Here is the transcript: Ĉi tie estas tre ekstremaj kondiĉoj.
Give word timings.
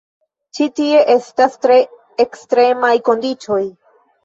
Ĉi 0.57 0.65
tie 0.79 1.03
estas 1.17 1.59
tre 1.67 1.77
ekstremaj 2.25 2.93
kondiĉoj. 3.13 3.63